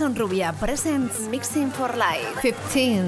Andrés 0.00 0.18
Rubia 0.18 0.52
presents 0.52 1.20
Mixing 1.30 1.70
for 1.70 1.96
Life 1.96 2.40
15. 2.42 3.06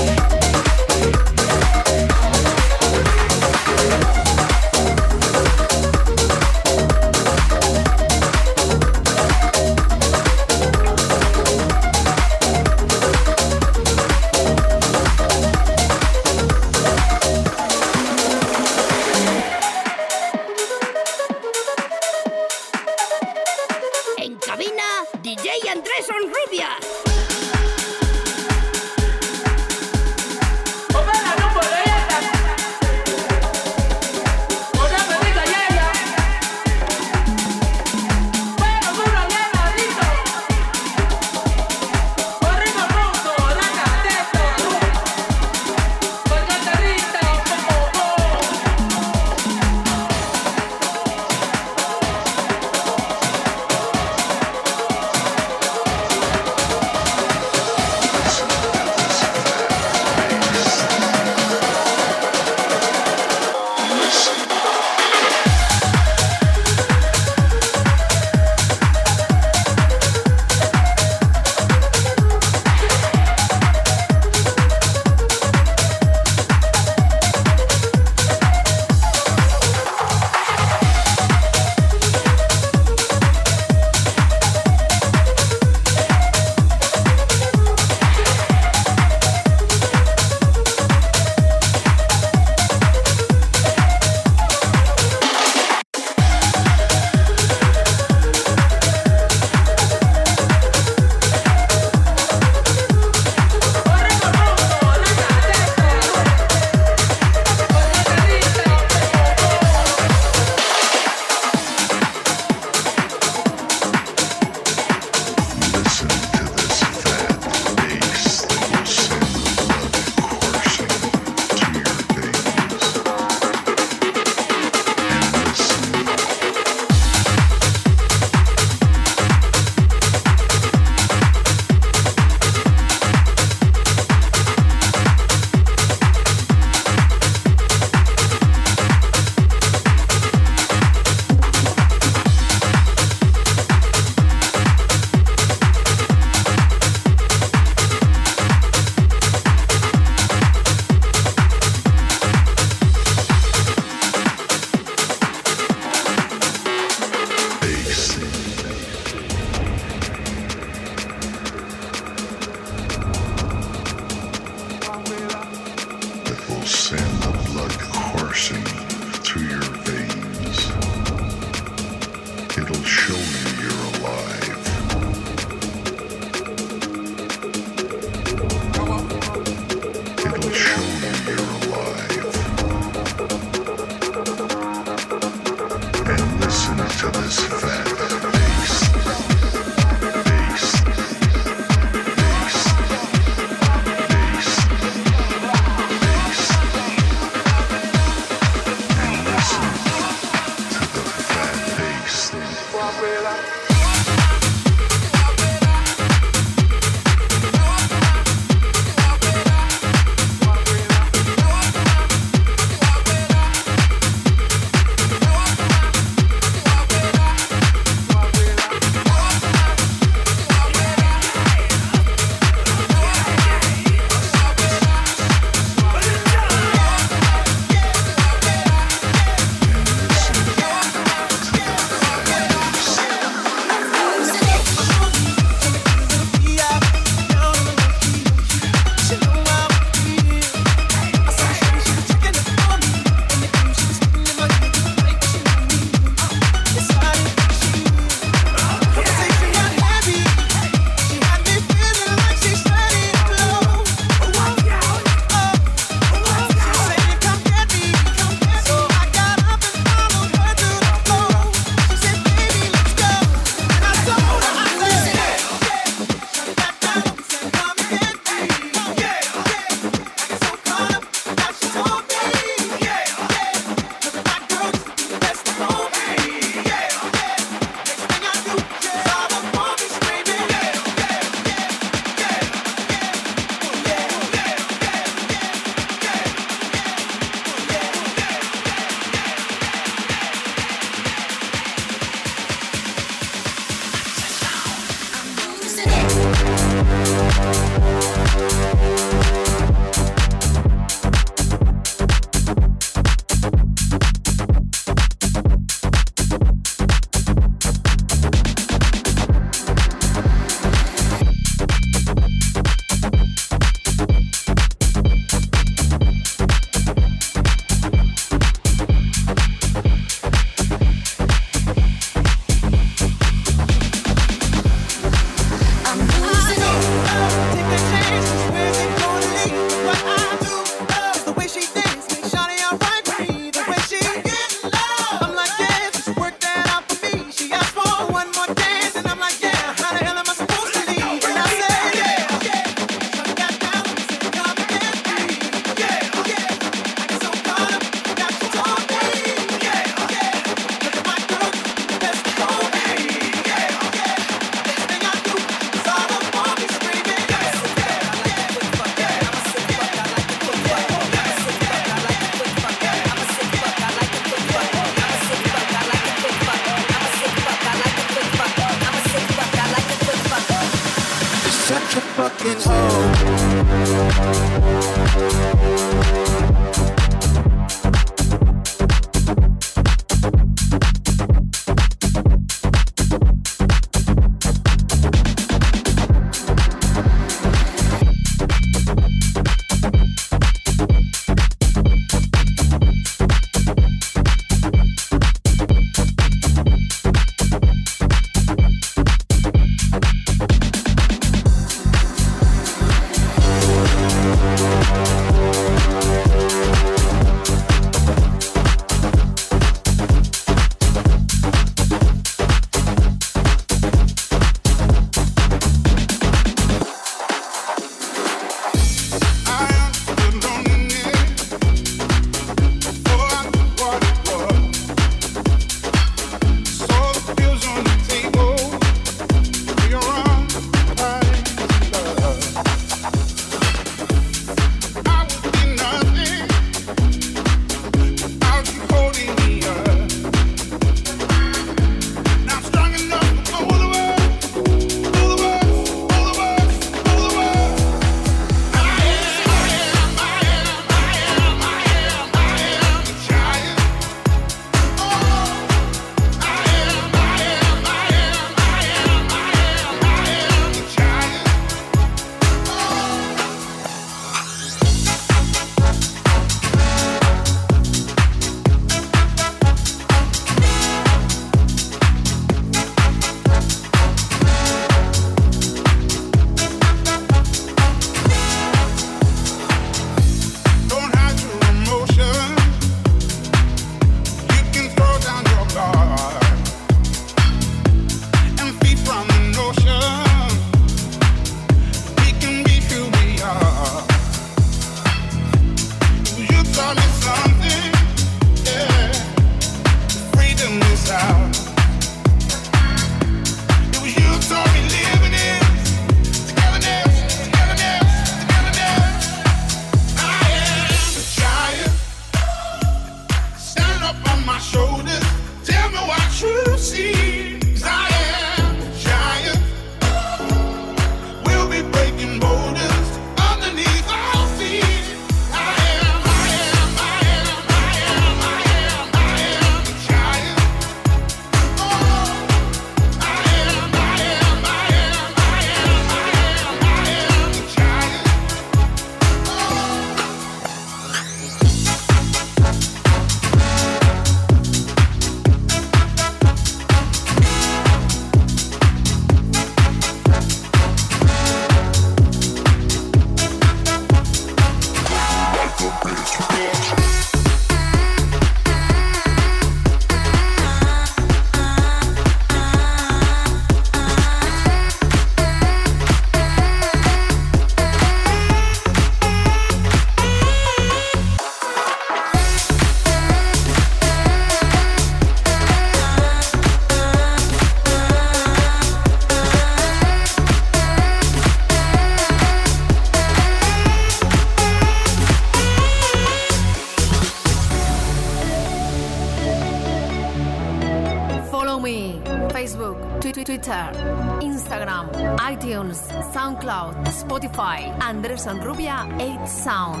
Sound. 599.60 600.00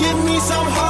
Give 0.00 0.24
me 0.24 0.40
some 0.40 0.66
hard 0.66 0.89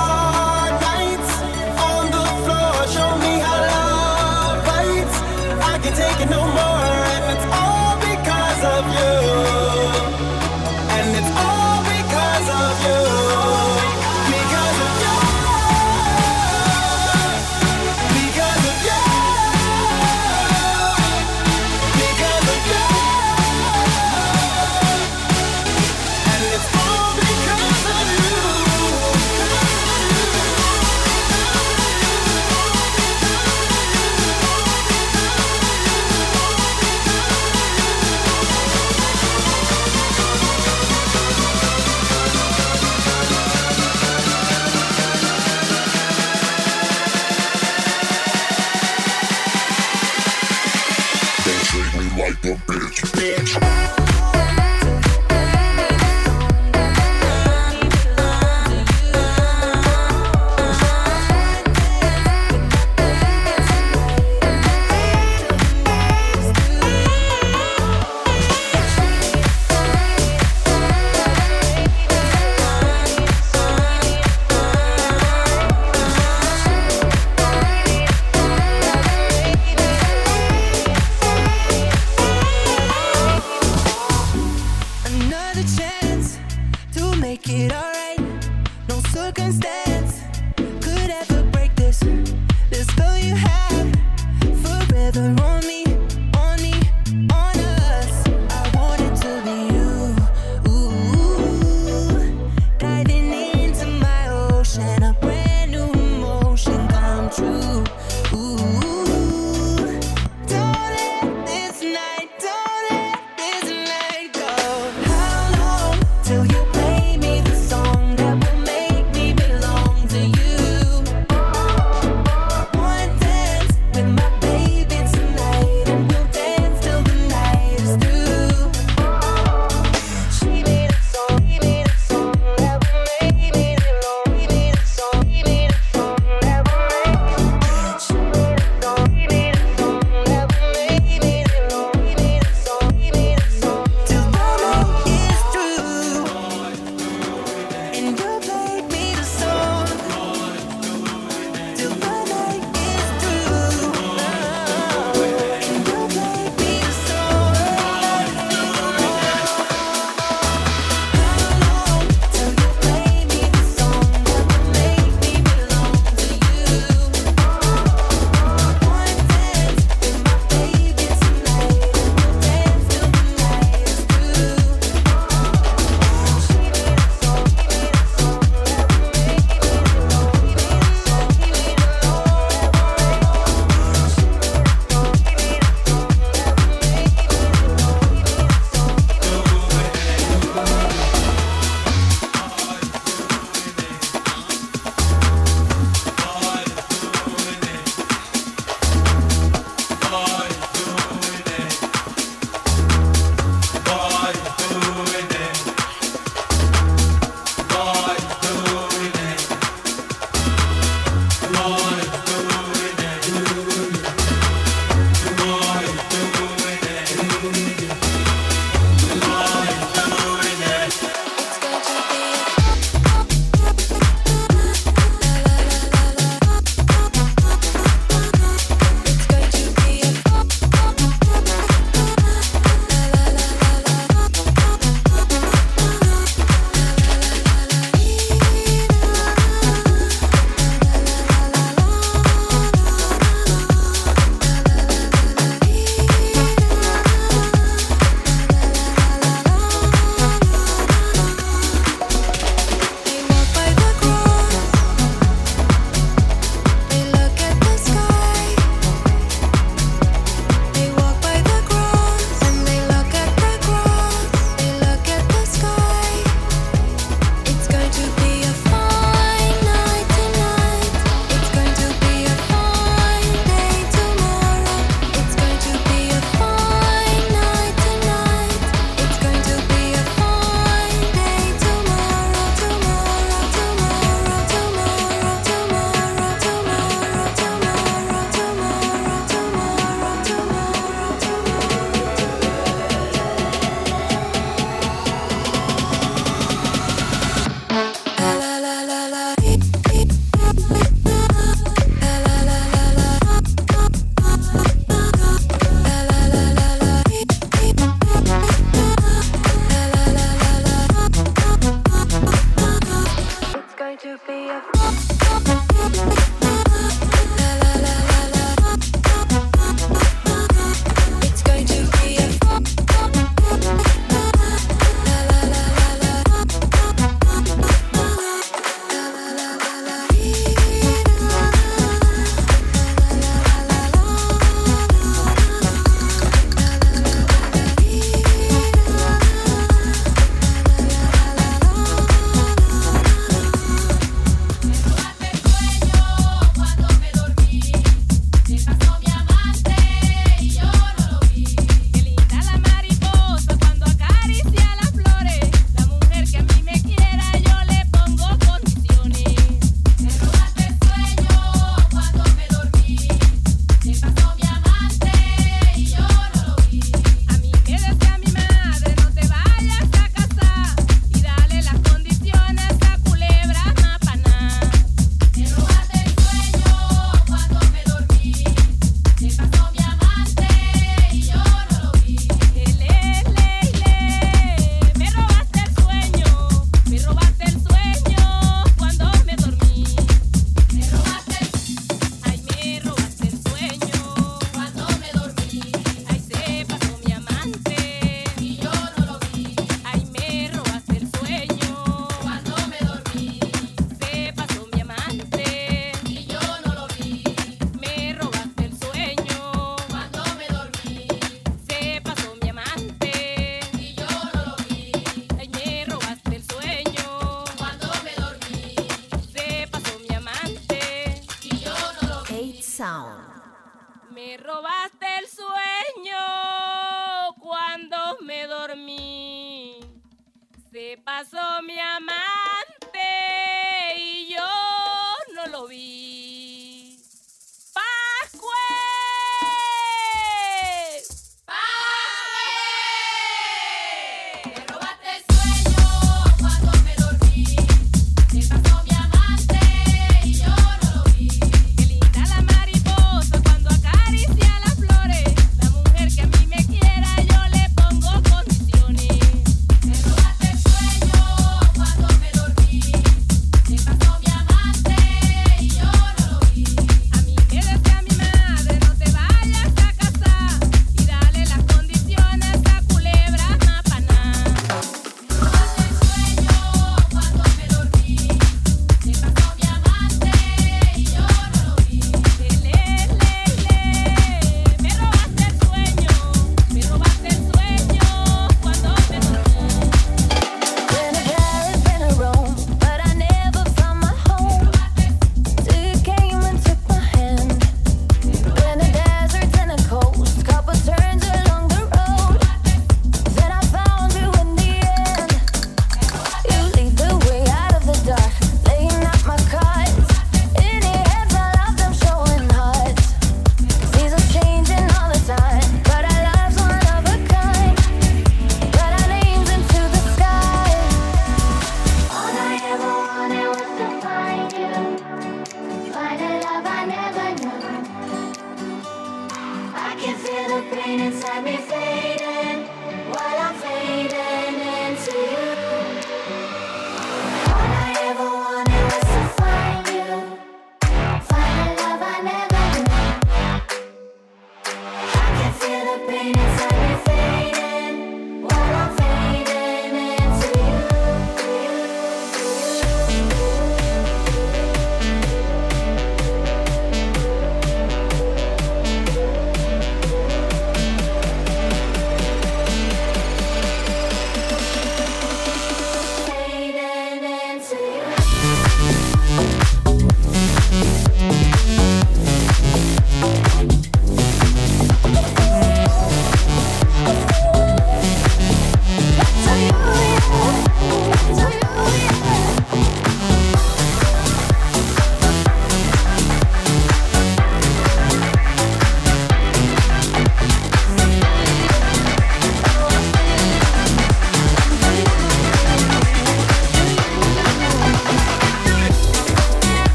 pasó 431.05 431.63
mi 431.63 431.79
amante 431.79 431.90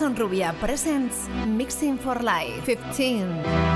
Andrés 0.00 0.02
Onrubia 0.02 0.54
presents 0.54 1.28
Mixing 1.46 1.98
for 1.98 2.22
Life 2.22 2.62
15. 2.64 3.69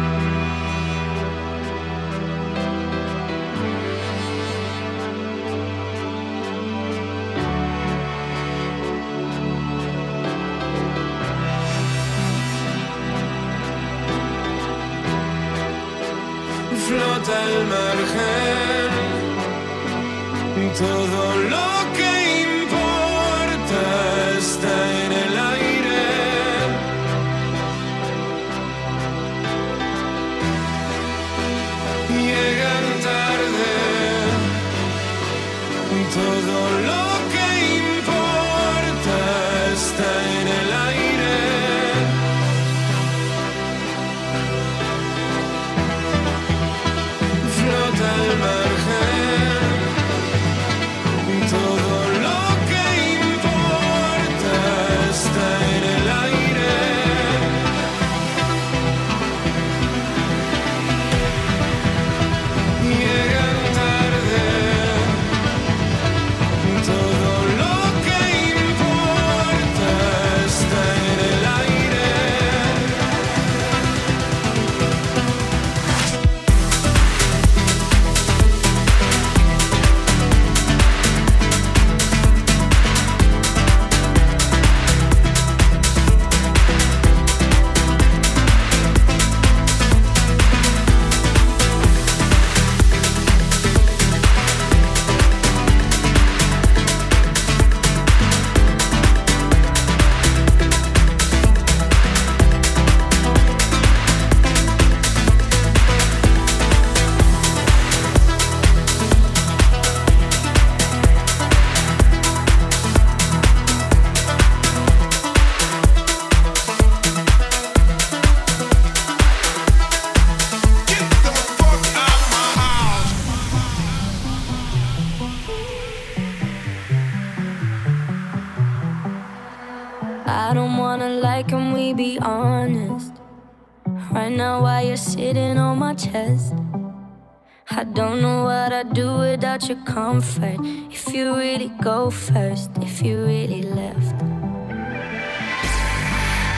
Your 139.69 139.79
comfort. 139.85 140.59
If 140.91 141.15
you 141.15 141.35
really 141.35 141.71
go 141.81 142.11
first, 142.11 142.71
if 142.83 143.03
you 143.03 143.25
really 143.25 143.63
left. 143.63 144.15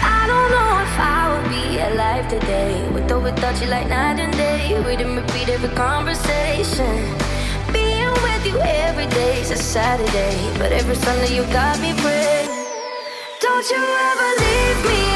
I 0.03 0.27
don't 0.27 0.51
know 0.51 0.73
if 0.87 0.95
I 0.99 1.23
would 1.31 1.49
be 1.49 1.79
alive 1.79 2.27
today 2.29 2.89
with 2.93 3.11
or 3.13 3.21
without 3.21 3.61
you, 3.61 3.69
like 3.69 3.89
night 3.89 4.19
and 4.19 4.33
day. 4.33 4.83
Read 4.83 5.01
and 5.01 5.17
repeat 5.17 5.49
every 5.49 5.69
conversation. 5.77 6.95
Being 7.73 8.13
with 8.27 8.45
you 8.47 8.59
every 8.61 9.07
day 9.07 9.41
is 9.41 9.51
a 9.53 9.57
Saturday, 9.57 10.35
but 10.59 10.73
every 10.73 10.97
Sunday 10.97 11.37
you 11.37 11.45
got 11.53 11.79
me 11.81 11.93
praying. 12.03 12.49
Don't 13.41 13.71
you 13.71 13.83
ever 14.11 14.31
leave 14.43 14.81
me, 14.91 15.16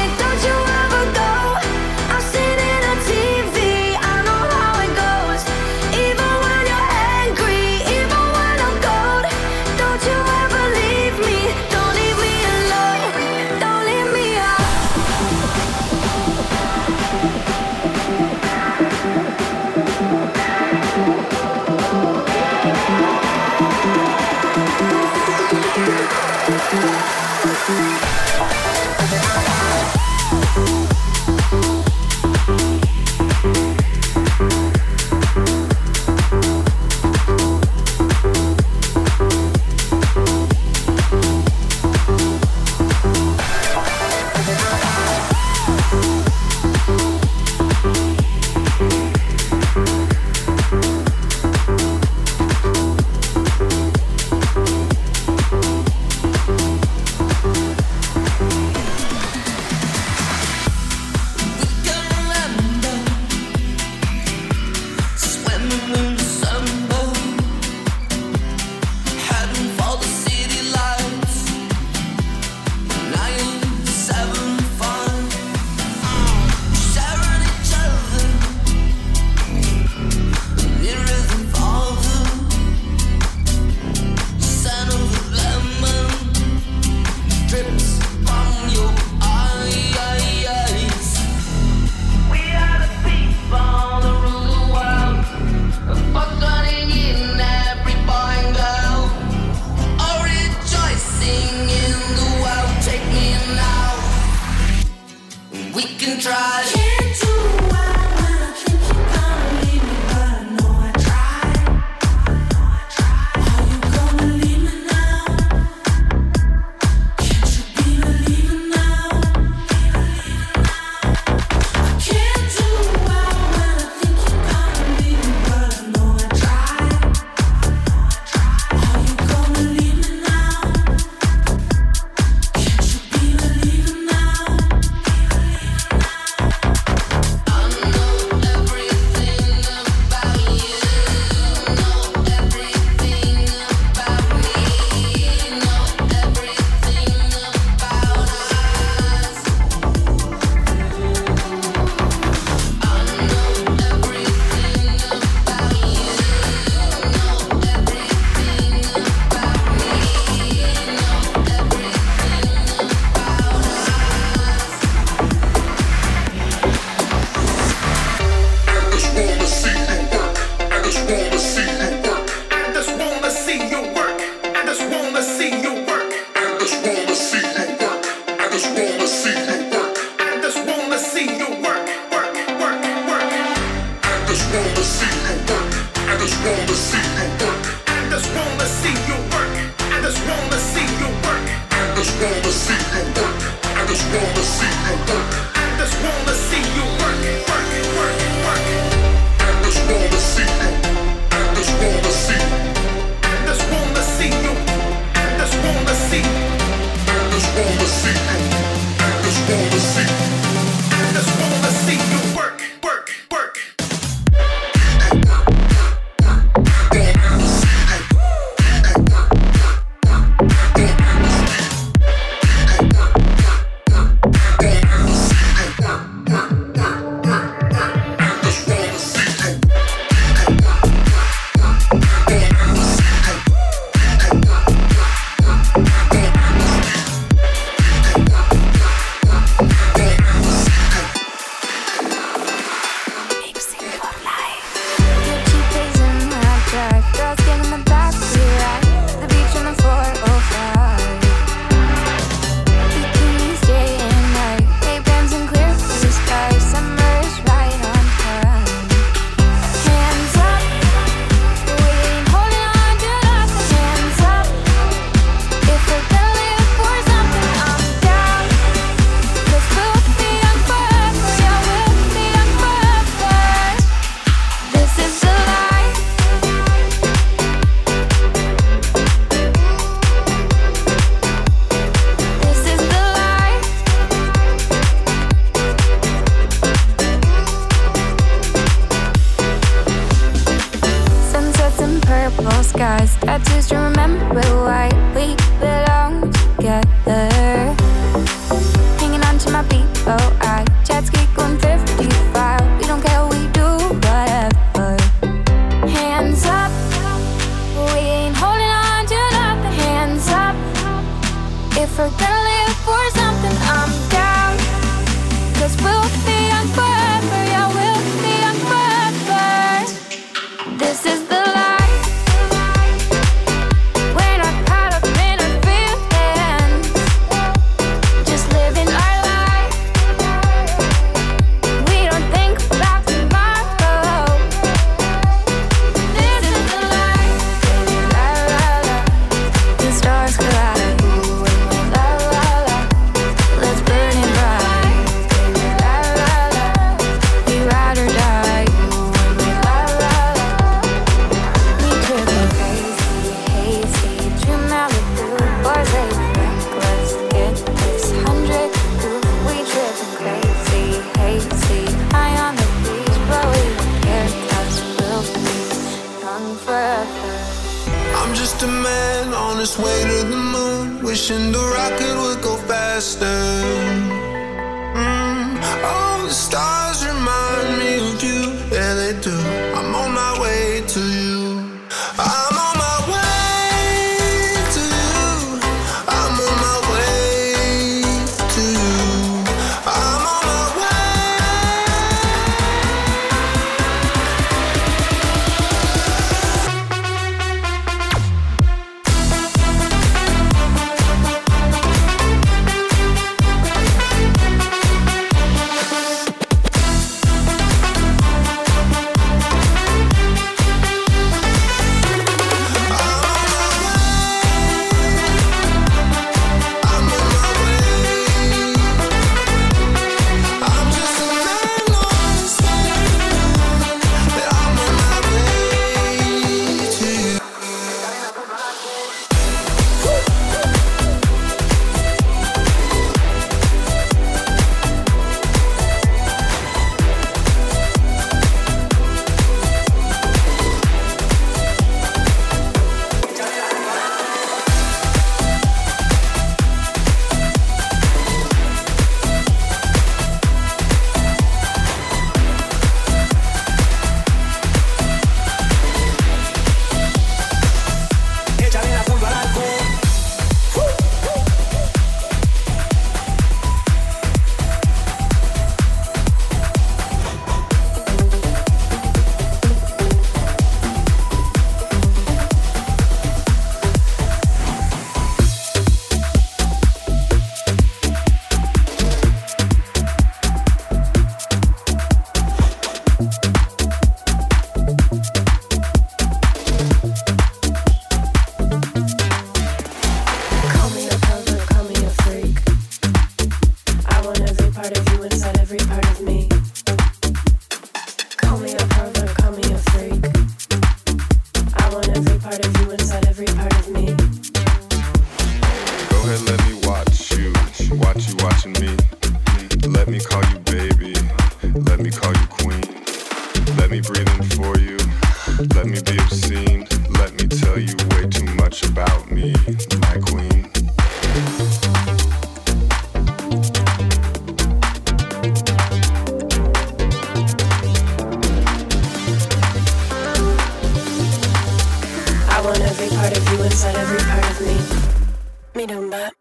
I 535.81 535.85
don't 535.87 536.11
know. 536.11 536.40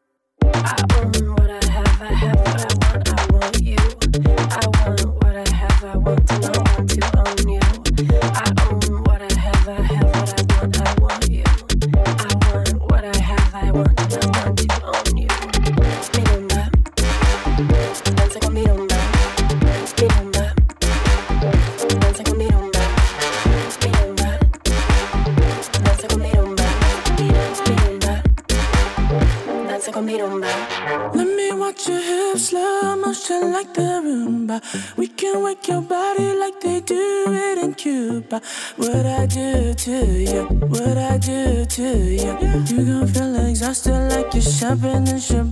what 38.76 39.07
I 39.07 39.26
do 39.26 39.74
to 39.74 40.07
you, 40.22 40.43
what 40.45 40.97
I 40.97 41.18
do 41.18 41.64
to 41.64 41.82
you. 41.82 42.38
You 42.66 42.84
gon' 42.84 43.07
feel 43.09 43.47
exhausted 43.47 44.09
like 44.12 44.34
you're 44.34 44.43
shopping 44.43 45.09
and 45.09 45.22
shopping. 45.22 45.49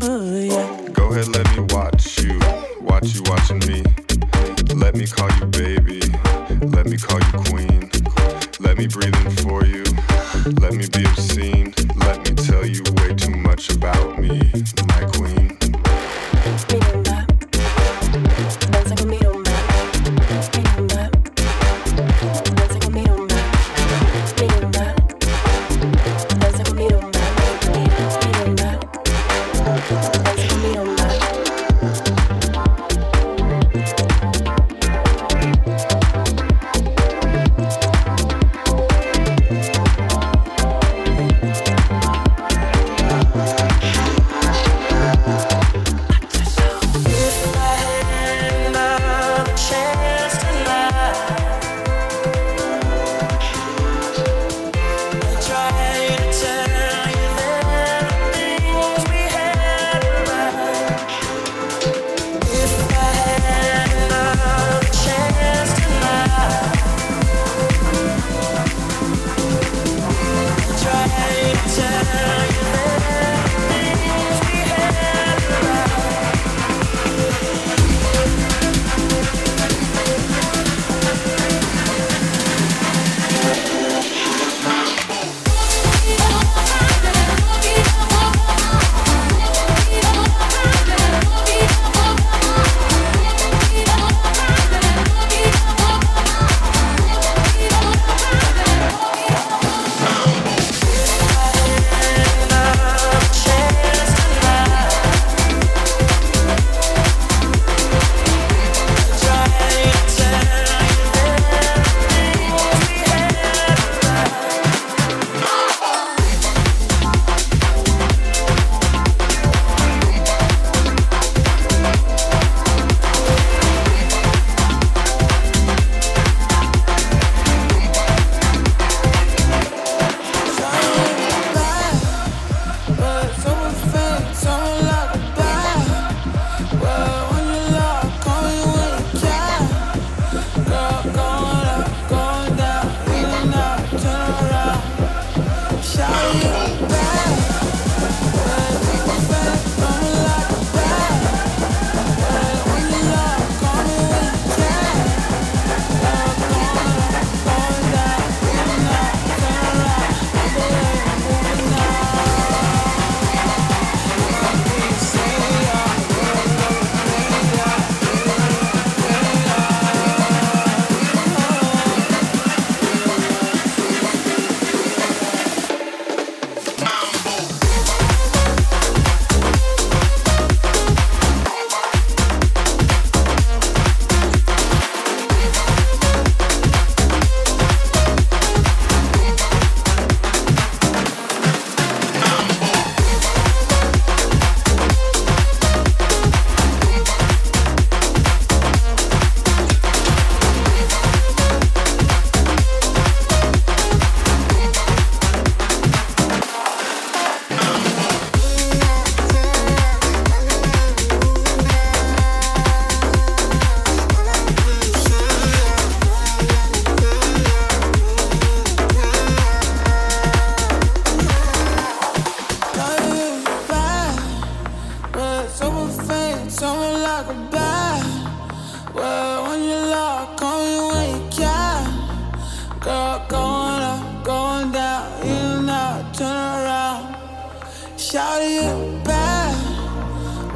out 238.29 238.43
of 238.43 238.51
you 238.51 239.01
bad. 239.05 239.55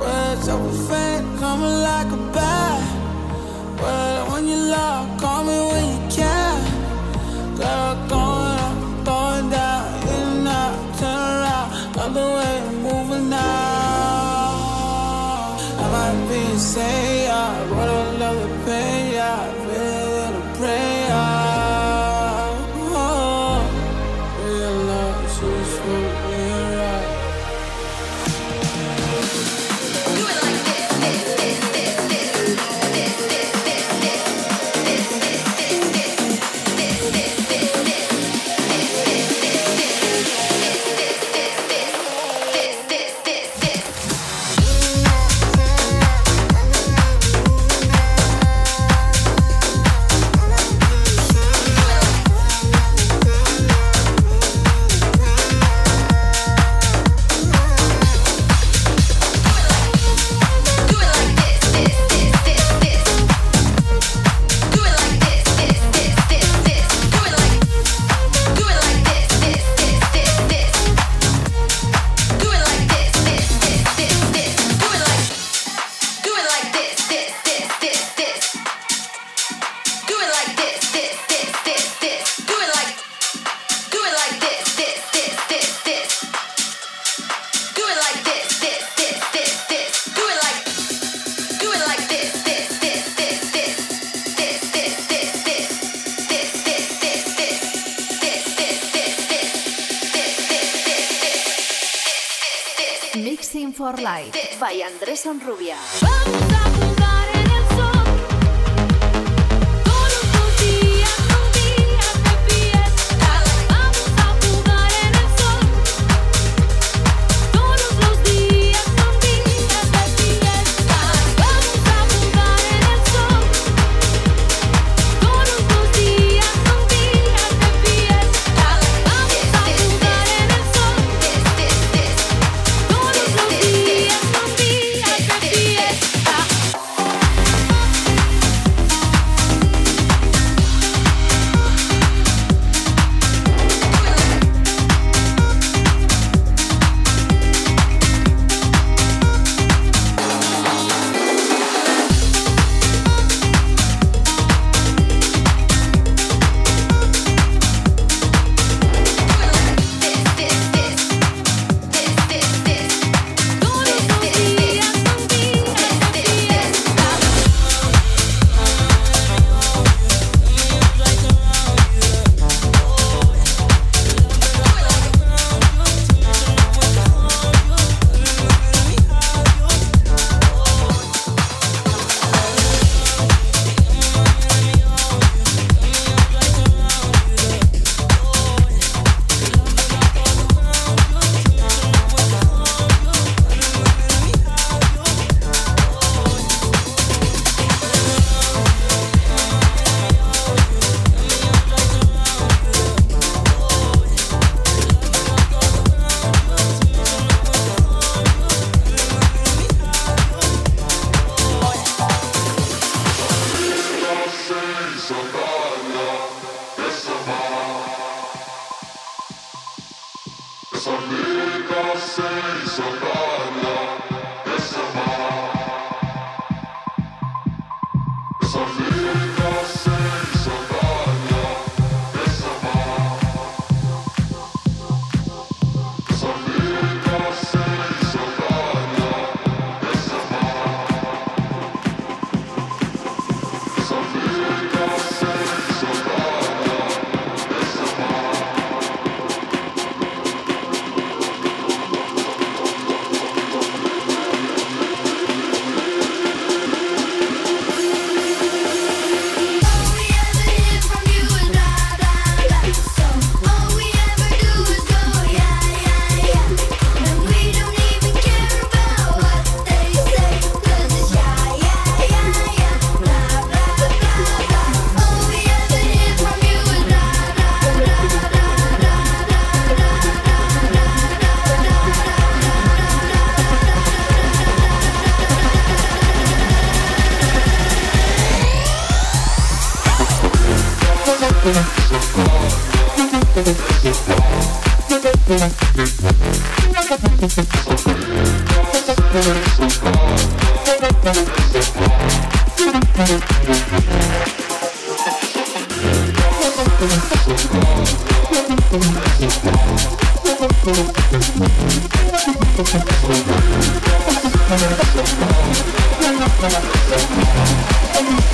Words 0.01 0.49
of 0.49 0.61
a 0.73 0.89
fan 0.89 1.39
coming 1.39 1.77
like 1.89 2.11
a 2.13 2.21
bat. 2.37 4.12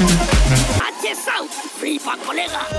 I 0.00 0.90
pa 2.08 2.16
colega. 2.24 2.78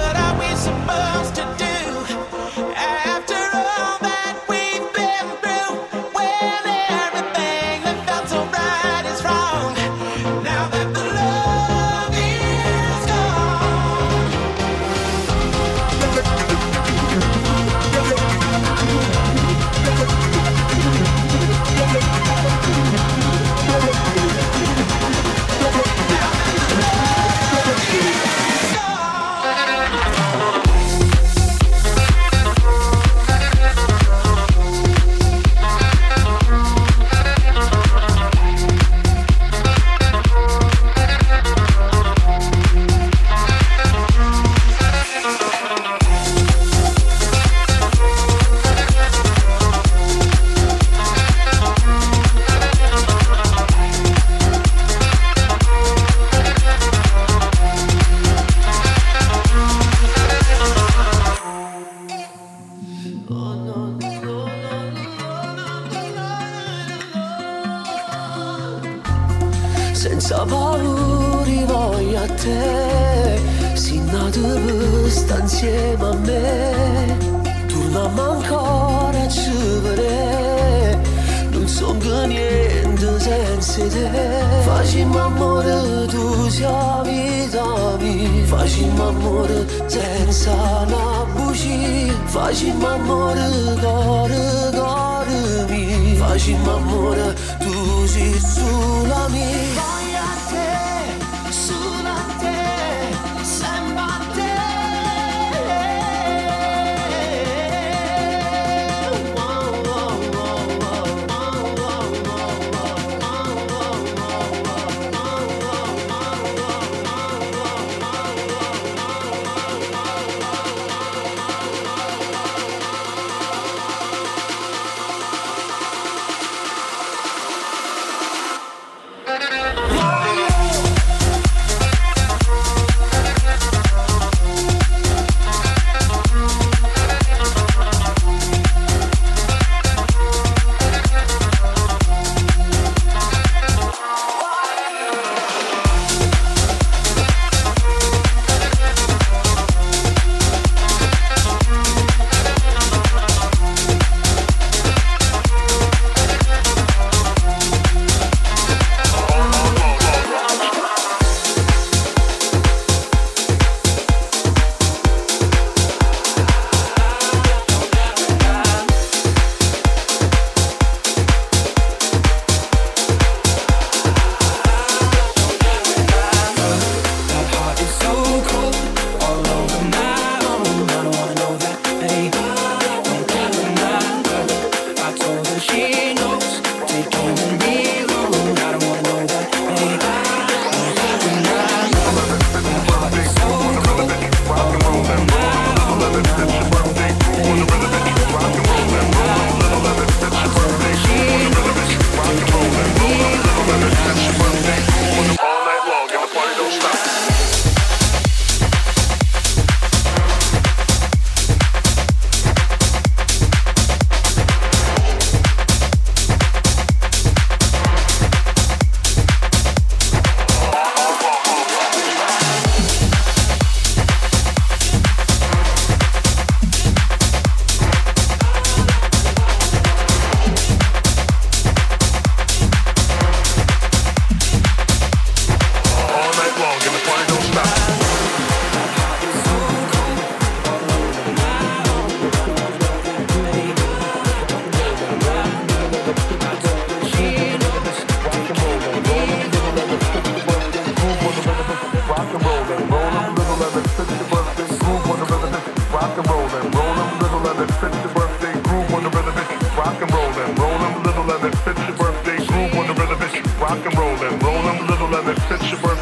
some 264.69 264.85
little 264.85 265.15
and 265.15 265.29
extension 265.29 265.81
burn 265.81 265.98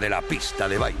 de 0.00 0.08
la 0.08 0.22
pista 0.22 0.66
de 0.66 0.78
baile. 0.78 0.99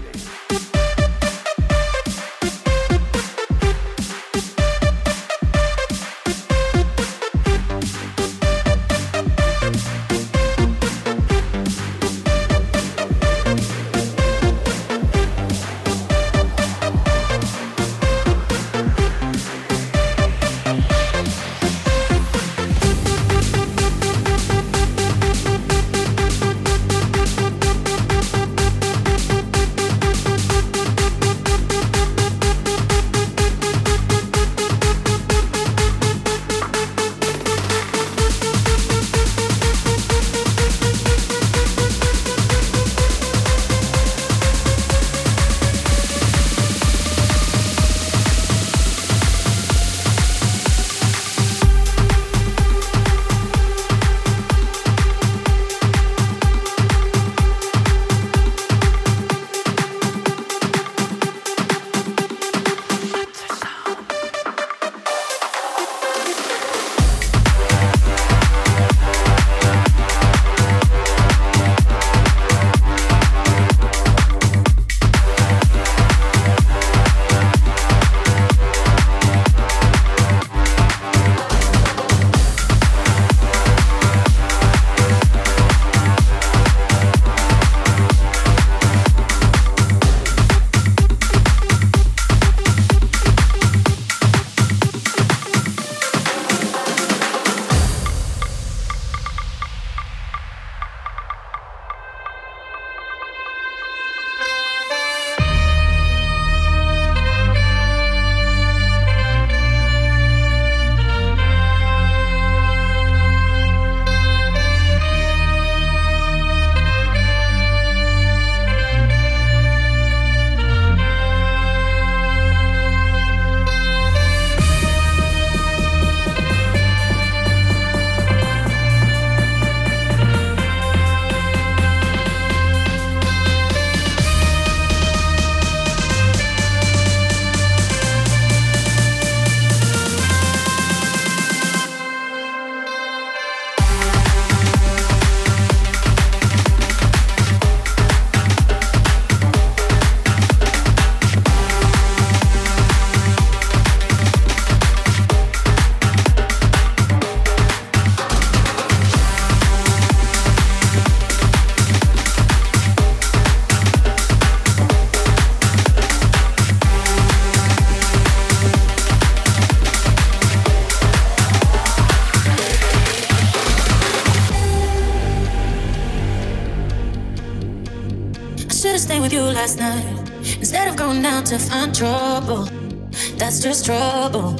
Just 183.60 183.84
trouble. 183.84 184.56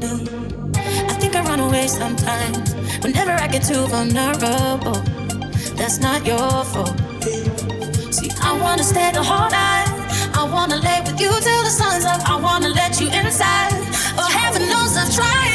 I 0.00 1.14
think 1.20 1.36
I 1.36 1.42
run 1.44 1.60
away 1.60 1.86
sometimes 1.86 2.74
whenever 3.02 3.32
I 3.32 3.46
get 3.46 3.62
too 3.62 3.86
vulnerable. 3.88 4.94
That's 5.76 5.98
not 6.00 6.24
your 6.24 6.64
fault. 6.64 6.96
See, 8.10 8.30
I 8.40 8.58
wanna 8.58 8.84
stay 8.84 9.12
the 9.12 9.22
whole 9.22 9.50
night. 9.50 9.86
I 10.32 10.48
wanna 10.50 10.76
lay 10.76 11.02
with 11.02 11.20
you 11.20 11.28
till 11.28 11.62
the 11.62 11.70
sun's 11.70 12.06
up. 12.06 12.26
I 12.26 12.40
wanna 12.40 12.70
let 12.70 12.98
you 12.98 13.08
inside. 13.08 13.74
Oh, 14.16 14.30
heaven 14.32 14.66
knows 14.66 14.96
I've 14.96 15.14
tried. 15.14 15.51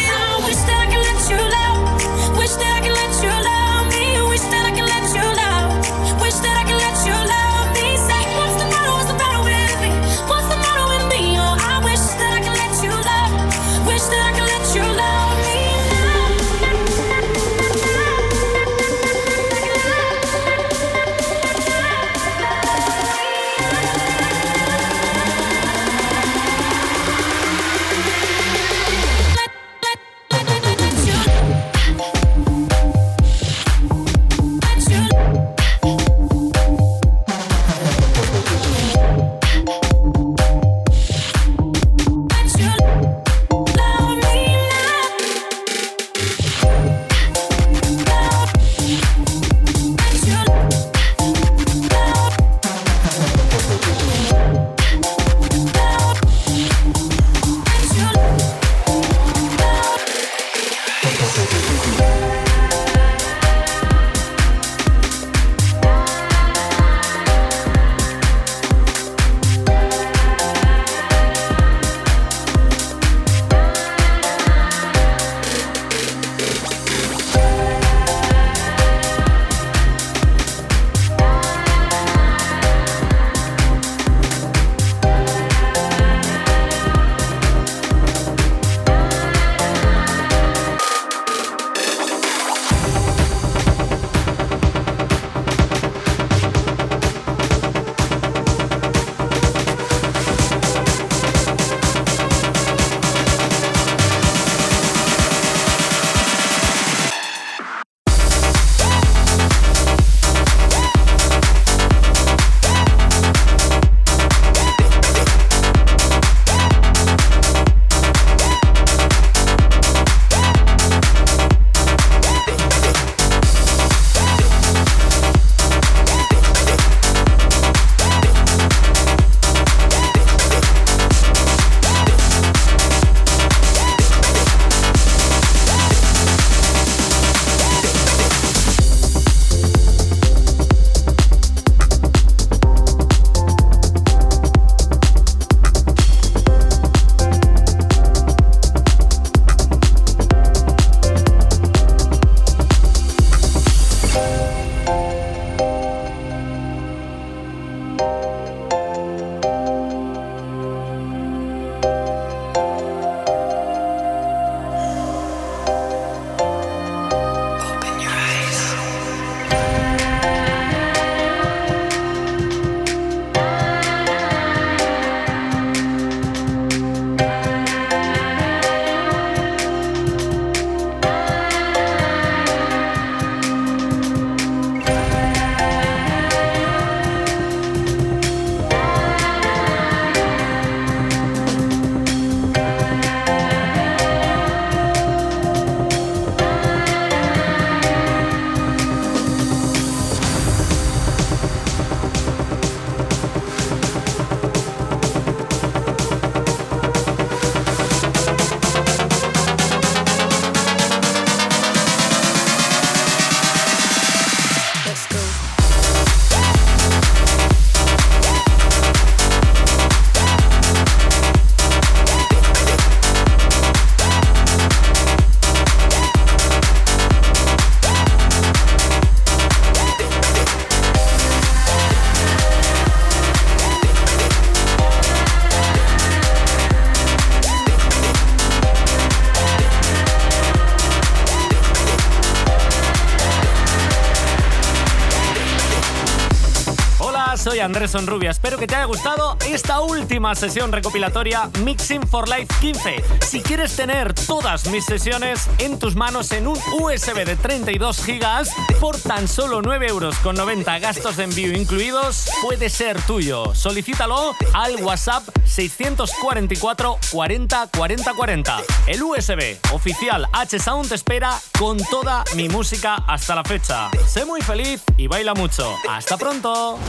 Andrés 247.78 247.92
Sonrubia. 247.92 248.32
Espero 248.32 248.58
que 248.58 248.66
te 248.66 248.76
haya 248.76 248.86
gustado 248.86 249.38
esta 249.48 249.82
última 249.82 250.34
sesión 250.34 250.72
recopilatoria 250.72 251.48
Mixing 251.64 252.08
for 252.08 252.28
Life 252.28 252.48
15. 252.60 253.04
Si 253.22 253.42
quieres 253.42 253.76
tener 253.76 254.16
todas 254.16 254.66
mis 254.70 254.84
sesiones 254.84 255.48
en 255.60 255.78
tus 255.78 255.96
manos 255.96 256.32
en 256.32 256.48
un 256.48 256.58
USB 256.80 257.24
de 257.24 257.36
32 257.36 258.04
gigas 258.04 258.50
por 258.80 258.98
tan 259.00 259.28
solo 259.28 259.62
9 259.62 259.90
euros 259.90 260.16
con 260.24 260.36
90 260.36 260.80
gastos 260.80 261.18
de 261.18 261.26
envío 261.26 261.56
incluidos, 261.56 262.32
puede 262.42 262.72
ser 262.72 263.00
tuyo. 263.04 263.54
Solicítalo 263.54 264.34
al 264.54 264.78
WhatsApp 264.78 265.28
644 265.46 266.98
40 267.12 267.68
40 267.78 268.14
40. 268.16 268.58
El 268.88 269.04
USB 269.04 269.56
oficial 269.72 270.28
H-Sound 270.34 270.90
te 270.90 270.96
espera 270.96 271.40
con 271.60 271.78
toda 271.78 272.24
mi 272.36 272.50
música 272.50 272.96
hasta 273.06 273.36
la 273.36 273.44
fecha. 273.44 273.92
Sé 274.08 274.26
muy 274.26 274.42
feliz 274.42 274.82
y 274.98 275.06
baila 275.06 275.36
mucho. 275.36 275.76
Hasta 275.88 276.18
pronto. 276.18 276.80